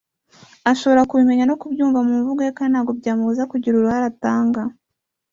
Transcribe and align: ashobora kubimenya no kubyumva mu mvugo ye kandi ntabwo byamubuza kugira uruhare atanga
ashobora 0.71 1.07
kubimenya 1.09 1.43
no 1.47 1.55
kubyumva 1.61 1.99
mu 2.07 2.13
mvugo 2.19 2.39
ye 2.45 2.51
kandi 2.57 2.71
ntabwo 2.73 2.91
byamubuza 2.99 3.43
kugira 3.51 3.75
uruhare 3.77 4.05
atanga 4.11 4.61